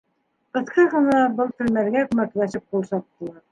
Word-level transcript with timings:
Ҡыҫҡа 0.57 0.85
ғына 0.93 1.19
был 1.41 1.53
телмәргә 1.61 2.03
күмәкләшеп 2.09 2.67
ҡул 2.75 2.91
саптылар. 2.91 3.41